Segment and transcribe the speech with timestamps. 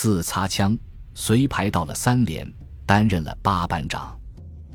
[0.00, 0.78] 自擦枪，
[1.12, 2.48] 随排到了三连，
[2.86, 4.16] 担任了八班长。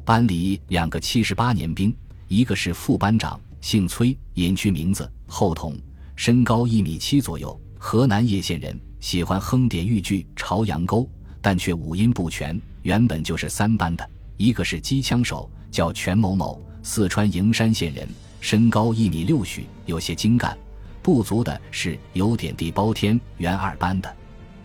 [0.04, 1.96] 班里两个七十八年兵，
[2.28, 5.78] 一个是副班长，姓崔，隐去名字后同，
[6.18, 11.04] 身高一米七左右，河南叶县人，喜欢哼点豫剧《朝阳沟》，
[11.42, 14.06] 但却五音不全，原本就是三班的。
[14.36, 18.06] 一个是机枪手，叫全某某，四川营山县人，
[18.42, 20.58] 身高一米六许，有些精干。
[21.02, 24.14] 不足的是有点地包天，原二班的。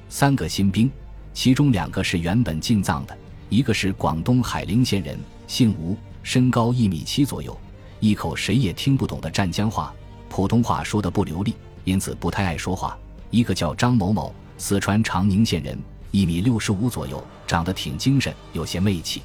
[0.09, 0.91] 三个新兵，
[1.35, 3.17] 其中两个是原本进藏的，
[3.49, 7.57] 一个是广东海陵县人，姓吴，身高一米七左右，
[8.01, 9.93] 一口谁也听不懂的湛江话，
[10.29, 12.97] 普通话说的不流利，因此不太爱说话。
[13.31, 15.79] 一个叫张某某，四川长宁县人，
[16.11, 19.23] 一米六十五左右，长得挺精神，有些媚气。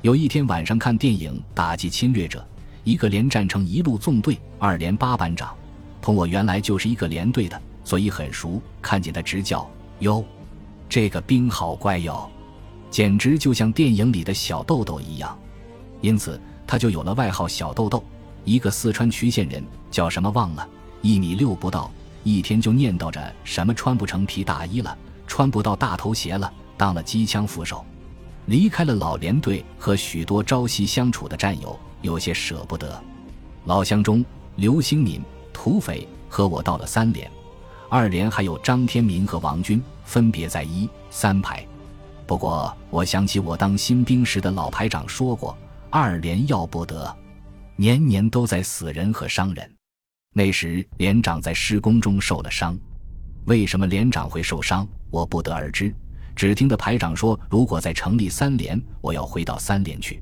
[0.00, 2.38] 有一天晚上看电影《打击侵略者》，
[2.82, 5.54] 一个连战成一路纵队二连八班长，
[6.00, 9.70] 同我原来就是一个连队的，所以很熟，看见他直叫。
[10.00, 10.24] 哟，
[10.88, 12.30] 这个兵好乖哟，
[12.90, 15.38] 简直就像电影里的小豆豆一样，
[16.00, 18.02] 因此他就有了外号“小豆豆”。
[18.44, 20.68] 一个四川渠县人，叫什么忘了，
[21.00, 21.90] 一米六不到，
[22.24, 24.94] 一天就念叨着什么穿不成皮大衣了，
[25.26, 27.82] 穿不到大头鞋了，当了机枪副手，
[28.44, 33.02] 离开了老连队和许多朝夕相处的战友，有些舍不得。
[33.64, 34.22] 老乡中，
[34.56, 37.30] 刘兴敏、土匪和我到了三连。
[37.88, 41.64] 二连还有张天民和王军，分别在一三排。
[42.26, 45.56] 不过我想起我当新兵时的老排长说过，
[45.90, 47.14] 二连要不得，
[47.76, 49.70] 年年都在死人和伤人。
[50.32, 52.76] 那时连长在施工中受了伤，
[53.44, 55.94] 为什么连长会受伤，我不得而知。
[56.34, 60.20] 只听得排长说，如果再成立三连，我要回到三连去。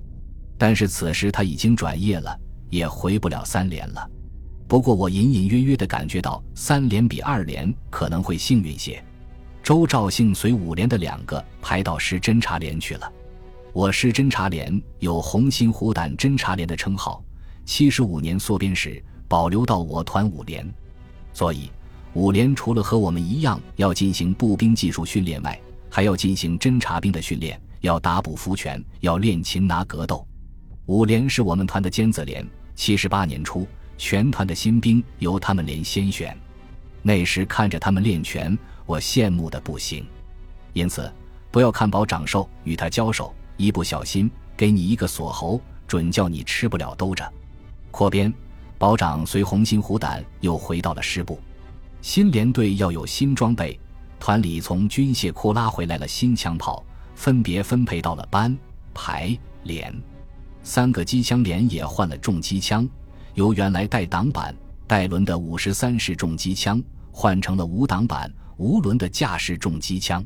[0.59, 4.11] 但是此时他已经转业了，也回不了三连了。
[4.73, 9.05] 不过我隐隐约约地感觉到三连比二连可能会幸运些。
[9.63, 13.13] 周兆兴随五连的两个排到师侦察连去了。
[13.75, 17.23] 我师侦察连有“红心虎胆侦察连”的称号，
[17.67, 20.67] 七十五年缩编时保留到我团五连。
[21.35, 21.71] 所以
[22.15, 25.61] 五连除了和我们一样要进行步兵技术训练外，
[25.91, 30.27] 还要进行侦察兵的训练，要打捕伏拳，要练擒拿格斗。
[30.87, 32.43] 五连是我们团的尖子连。
[32.75, 33.67] 七十八年初。
[34.03, 36.37] 全团的新兵由他们连先选，
[37.03, 40.05] 那时看着他们练拳，我羡慕的不行。
[40.73, 41.11] 因此，
[41.53, 47.33] 不要看保长寿，与他交手，一不小心给你一个锁喉，准叫你吃不了兜着。
[47.93, 48.35] 扩编，
[48.77, 51.39] 保长随红心虎胆又回到了师部，
[52.01, 53.79] 新连队要有新装备，
[54.19, 56.85] 团里从军械库拉回来了新枪炮，
[57.15, 58.59] 分别分配到了班、
[58.93, 59.95] 排、连，
[60.65, 62.85] 三个机枪连也换了重机枪。
[63.35, 64.55] 由原来带挡板、
[64.87, 70.25] 带轮的五十三式重机枪换成了无挡板、无轮的架式重机枪，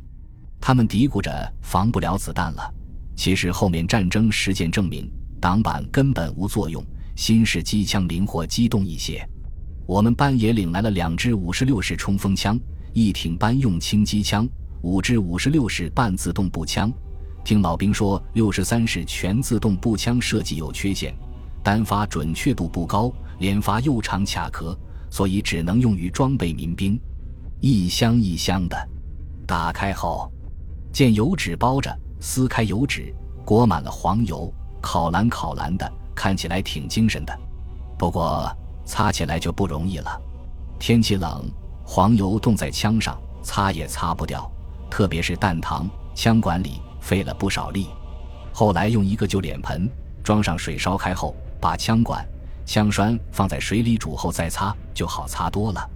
[0.60, 2.74] 他们嘀咕着防不了子弹了。
[3.14, 6.84] 其实后面战争实践证明，挡板根本无作用，
[7.14, 9.26] 新式机枪灵活机动一些。
[9.86, 12.58] 我们班也领来了两支五十六式冲锋枪，
[12.92, 14.48] 一挺班用轻机枪，
[14.82, 16.92] 五支五十六式半自动步枪。
[17.44, 21.14] 听老兵说，六十三式全自动步枪设计有缺陷。
[21.66, 24.78] 单发准确度不高，连发又长卡壳，
[25.10, 26.96] 所以只能用于装备民兵。
[27.60, 28.88] 一箱一箱的，
[29.48, 30.30] 打开后
[30.92, 33.12] 见油纸包着，撕开油纸，
[33.44, 34.48] 裹满了黄油，
[34.80, 37.36] 烤蓝烤蓝的，看起来挺精神的。
[37.98, 38.48] 不过
[38.84, 40.22] 擦起来就不容易了。
[40.78, 41.50] 天气冷，
[41.84, 44.48] 黄油冻在枪上，擦也擦不掉，
[44.88, 45.84] 特别是弹膛、
[46.14, 47.88] 枪管里，费了不少力。
[48.52, 49.90] 后来用一个旧脸盆
[50.22, 51.34] 装上水，烧开后。
[51.66, 52.24] 把枪管、
[52.64, 55.90] 枪栓放在水里煮后再擦，就好擦多了。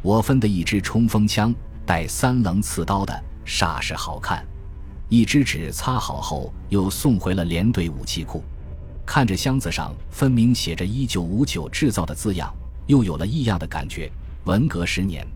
[0.00, 1.52] 我分的一支冲锋枪
[1.84, 4.46] 带三棱刺刀的，煞是好看。
[5.08, 8.44] 一支纸擦好后，又送回了连队武器库。
[9.04, 12.54] 看着箱子上分明写着“一九五九制造”的字样，
[12.86, 14.08] 又有了异样的感觉。
[14.44, 15.26] 文革十年，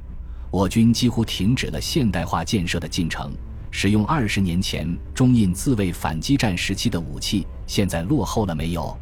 [0.53, 3.33] 我军几乎停止了现代化建设的进程，
[3.73, 8.97] 使用二十年前中印自卫反击战时期的武器，现在落后了没有？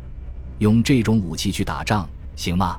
[0.60, 2.78] 用这种武器去打仗行吗？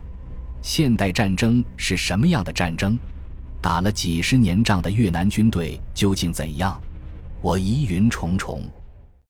[0.62, 2.96] 现代战争是什么样的战争？
[3.60, 6.80] 打了几十年仗的越南军队究竟怎样？
[7.42, 8.64] 我疑云重重。